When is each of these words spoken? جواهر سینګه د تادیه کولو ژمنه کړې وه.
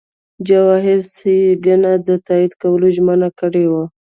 جواهر 0.47 0.99
سینګه 1.15 1.93
د 2.07 2.09
تادیه 2.27 2.55
کولو 2.61 2.87
ژمنه 2.95 3.29
کړې 3.39 3.65
وه. 3.71 3.83